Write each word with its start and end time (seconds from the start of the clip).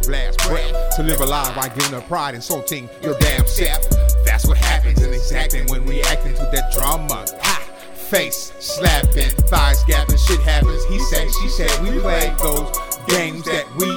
last 0.00 0.38
breath? 0.48 0.96
To 0.96 1.02
live 1.02 1.20
alive 1.20 1.54
by 1.54 1.68
giving 1.68 1.94
up 1.94 2.06
pride, 2.08 2.34
insulting 2.34 2.88
your 3.02 3.18
damn 3.18 3.46
self. 3.46 3.88
That's 4.24 4.46
what 4.46 4.56
happens 4.58 5.02
in 5.02 5.12
exacting 5.12 5.66
when 5.68 5.84
we 5.84 6.02
acting 6.02 6.34
to 6.34 6.48
that 6.52 6.72
drama. 6.72 7.24
Ha! 7.42 7.68
Face 7.94 8.52
slapping, 8.58 9.30
thighs 9.48 9.82
gapping, 9.84 10.18
shit 10.26 10.40
happens. 10.40 10.84
He 10.84 10.98
said, 10.98 11.28
she 11.40 11.48
said, 11.48 11.82
we 11.82 11.98
play 12.00 12.34
those 12.42 12.76
games 13.06 13.44
that 13.44 13.66
we 13.76 13.88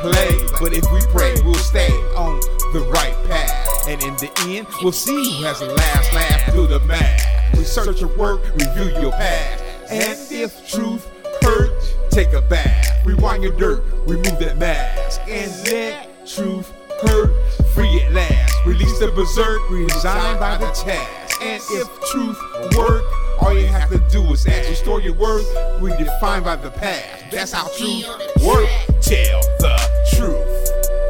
play. 0.00 0.38
But 0.60 0.72
if 0.72 0.84
we 0.92 1.00
pray, 1.12 1.34
we'll 1.44 1.54
stay 1.54 1.90
on 2.14 2.38
the 2.72 2.88
right 2.92 3.14
path. 3.28 3.88
And 3.88 4.02
in 4.02 4.14
the 4.14 4.30
end, 4.48 4.66
we'll 4.82 4.92
see 4.92 5.38
who 5.38 5.44
has 5.44 5.60
the 5.60 5.66
last 5.66 6.12
laugh 6.14 6.52
through 6.52 6.68
the 6.68 6.80
math. 6.80 7.56
Research 7.56 8.00
your 8.00 8.16
work, 8.16 8.44
review 8.54 9.00
your 9.00 9.12
past. 9.12 9.64
And 9.90 10.18
if 10.30 10.70
truth 10.70 11.10
hurts, 11.42 11.94
take 12.10 12.32
a 12.32 12.42
bath. 12.42 12.83
Rewind 13.04 13.42
your 13.42 13.52
dirt, 13.52 13.84
remove 14.06 14.38
that 14.38 14.56
mask. 14.58 15.20
And 15.28 15.50
let 15.70 16.26
truth 16.26 16.72
hurt, 17.02 17.30
free 17.74 18.02
at 18.02 18.12
last. 18.12 18.54
Release 18.66 18.98
the 18.98 19.08
berserk, 19.08 19.60
resigned 19.70 20.40
by 20.40 20.56
the 20.56 20.70
task. 20.70 21.42
And 21.42 21.62
if 21.70 21.88
truth 22.10 22.40
work, 22.76 23.04
all 23.42 23.52
you 23.52 23.66
have 23.66 23.90
to 23.90 23.98
do 24.10 24.22
is 24.32 24.46
ask. 24.46 24.70
Restore 24.70 25.00
your 25.00 25.14
worth, 25.14 25.46
redefined 25.80 26.44
by 26.44 26.56
the 26.56 26.70
past. 26.70 27.30
That's 27.30 27.52
how 27.52 27.68
truth 27.76 28.06
work. 28.42 28.68
Tell 29.02 29.40
the 29.58 29.76
truth, 30.16 30.64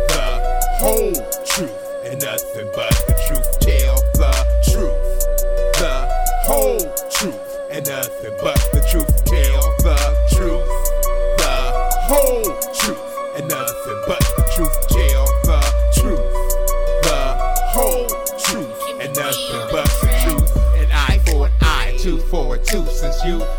the 0.08 0.50
whole 0.80 1.14
truth, 1.46 1.70
and 2.04 2.20
nothing 2.20 2.68
but 2.74 2.90
the 3.06 3.14
truth. 3.28 3.60
Tell 3.60 3.96
the 4.14 4.32
truth, 4.72 5.20
the 5.78 6.08
whole 6.46 6.80
truth, 7.10 7.58
and 7.70 7.86
nothing 7.86 8.34
but 8.40 8.56
the 8.72 8.83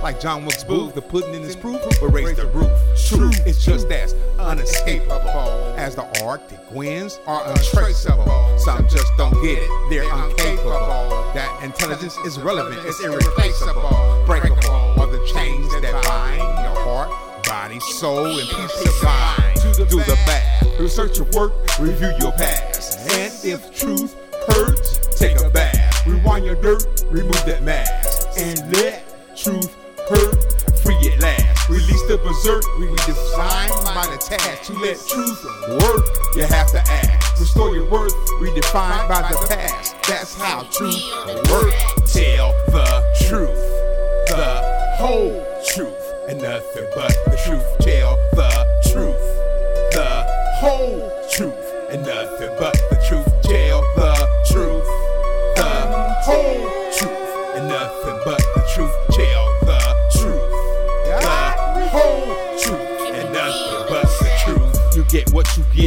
like 0.06 0.22
John 0.22 0.46
Wilkes 0.46 0.64
Booth, 0.64 0.94
the 0.94 1.02
pudding 1.02 1.34
in 1.34 1.42
his 1.42 1.56
proof, 1.56 1.82
will 2.00 2.10
raise 2.10 2.38
the 2.38 2.46
roof. 2.50 2.70
Truth 3.08 3.48
is 3.48 3.66
just 3.66 3.90
as 3.90 4.14
unescapable 4.38 5.74
as 5.78 5.96
the 5.96 6.06
Arctic 6.24 6.60
winds 6.70 7.20
are 7.26 7.42
untraceable. 7.50 8.60
Some 8.60 8.88
just 8.88 9.12
don't 9.18 9.34
get 9.42 9.58
it, 9.58 9.90
they're 9.90 10.04
incapable. 10.04 11.32
That 11.34 11.60
intelligence 11.64 12.16
is 12.18 12.38
relevant, 12.38 12.86
it's 12.86 13.04
irreplaceable. 13.04 14.24
Breakable 14.28 14.70
are 14.70 15.08
the 15.08 15.26
chains 15.34 15.72
that 15.82 16.04
bind 16.04 16.38
your 16.38 16.84
heart, 16.86 17.44
body, 17.48 17.80
soul, 17.80 18.28
and 18.28 18.48
peace 18.48 18.86
of 18.86 19.04
mind. 19.04 19.60
Do 19.90 20.04
the 20.04 20.20
math, 20.28 20.80
research 20.80 21.18
your 21.18 21.26
work, 21.34 21.52
review 21.80 22.14
your 22.20 22.32
past. 22.34 23.10
And 23.10 23.34
if 23.44 23.76
truth 23.76 24.16
hurts, 24.50 25.18
take 25.18 25.40
a 25.42 25.50
bath. 25.50 26.06
Rewind 26.06 26.46
your 26.46 26.62
dirt, 26.62 26.86
remove 27.10 27.44
that 27.48 27.64
mask. 27.64 28.38
And 28.38 28.72
let 28.72 29.15
Berserk, 32.44 32.64
redesign 32.78 33.70
by 33.96 34.06
the 34.08 34.18
task. 34.18 34.64
To 34.64 34.74
let 34.74 34.98
truth 35.08 35.46
work, 35.82 36.06
you 36.36 36.44
have 36.44 36.70
to 36.72 36.80
ask. 36.80 37.40
Restore 37.40 37.74
your 37.74 37.90
worth, 37.90 38.14
redefined 38.42 39.08
by 39.08 39.22
the 39.30 39.48
past. 39.48 39.96
That's 40.08 40.36
how 40.36 40.64
truth 40.64 41.02
works. 41.50 42.14
Tell 42.14 42.52
the 42.68 43.04
truth, 43.28 43.56
the 44.28 44.96
whole 44.98 45.46
truth, 45.74 46.14
and 46.28 46.42
nothing 46.42 46.88
but 46.94 47.16
the 47.26 47.40
truth. 47.46 47.66
Tell 47.80 48.18
the 48.34 48.52
truth, 48.92 49.26
the 49.94 50.26
whole 50.60 51.12
truth, 51.32 51.90
and 51.90 52.06
nothing 52.06 52.54
but 52.60 52.75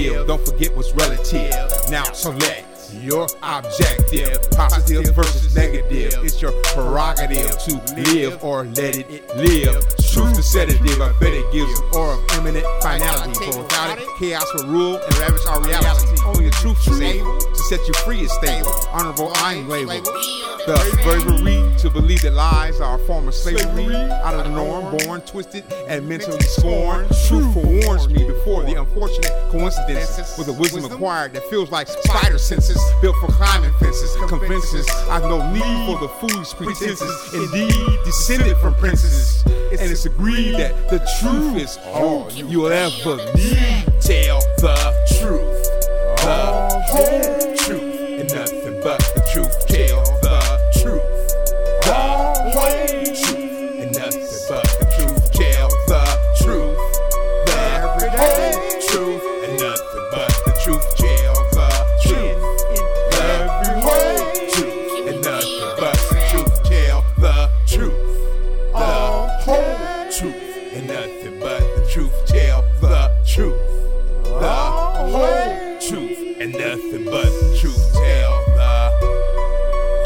don't 0.07 0.45
forget 0.47 0.75
what's 0.77 0.93
relative. 0.93 1.53
Now 1.91 2.05
select 2.13 2.93
your 2.95 3.27
objective, 3.43 4.51
positive 4.53 5.15
versus 5.15 5.55
negative. 5.55 6.15
It's 6.25 6.41
your 6.41 6.53
prerogative 6.65 7.59
to 7.59 7.77
live 8.13 8.43
or 8.43 8.65
let 8.65 8.97
it 8.97 9.29
live. 9.37 9.83
Truth 10.13 10.35
to 10.35 10.43
sedative, 10.43 11.01
I 11.01 11.13
bet 11.21 11.33
it 11.33 11.53
gives 11.53 11.79
an 11.79 11.87
aura 11.95 12.17
of 12.17 12.39
imminent 12.39 12.67
finality. 12.83 13.51
For 13.51 13.63
without 13.63 13.99
it, 13.99 14.09
chaos 14.19 14.47
will 14.55 14.69
rule 14.69 14.97
and 14.97 15.19
ravage 15.19 15.47
our 15.49 15.63
reality. 15.63 16.17
Only 16.25 16.45
the 16.47 16.51
truth 16.53 16.79
is 16.89 17.01
able 17.01 17.39
to 17.39 17.57
set 17.69 17.87
you 17.87 17.95
free 18.05 18.21
is 18.21 18.33
stable. 18.33 18.73
Honorable 18.91 19.31
I'm 19.35 19.69
labeled. 19.69 20.05
The 20.05 21.01
bravery 21.03 21.75
to 21.79 21.91
believe 21.91 22.23
that 22.23 22.33
lies 22.33 22.81
are 22.81 22.97
a 22.97 22.99
form 23.07 23.29
of 23.29 23.35
slavery, 23.35 23.95
out 23.95 24.35
of 24.35 24.45
the 24.45 24.51
norm, 24.51 24.97
born 24.99 25.21
twisted 25.23 25.65
and 25.89 26.07
mentally 26.07 26.41
scorned. 26.41 27.09
Truth 27.27 27.55
forewarns 27.55 28.09
me 28.09 28.28
before 28.49 28.65
the 28.65 28.81
unfortunate 28.81 29.31
coincidences 29.51 30.39
with 30.39 30.49
a 30.49 30.53
wisdom 30.53 30.85
acquired 30.91 31.35
that 31.35 31.45
feels 31.51 31.71
like 31.71 31.87
spider 31.87 32.39
senses 32.39 32.81
built 33.03 33.15
for 33.17 33.27
climbing 33.33 33.73
fences. 33.75 34.17
Convinces 34.27 34.89
I've 35.11 35.23
no 35.25 35.39
need 35.53 35.87
for 35.87 35.99
the 36.01 36.09
foolish 36.21 36.55
pretenses. 36.55 37.35
Indeed, 37.35 37.99
descended 38.05 38.57
from 38.57 38.75
princes. 38.75 39.45
And 39.47 39.91
it's 39.91 40.07
agreed 40.07 40.55
that 40.55 40.89
the 40.89 40.99
truth 41.21 41.57
is 41.57 41.79
all 41.85 42.31
you'll 42.33 42.69
ever 42.69 43.17
need. 43.35 43.85
Tell 44.01 44.41
the 44.57 44.77
truth, 45.09 45.18
and 70.79 70.89
nothing 70.89 71.41
but 71.41 71.61
the 71.61 71.89
truth. 71.91 72.13
Tell 72.27 72.63
the 72.81 73.11
truth, 73.27 73.61
the 74.23 74.55
whole 75.11 75.79
truth, 75.81 76.41
and 76.41 76.53
nothing 76.53 77.05
but 77.05 77.25
the 77.25 77.59
truth. 77.61 77.93
Tell 77.93 78.45
the 78.55 78.93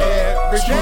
Every 0.00 0.58
truth. 0.66 0.81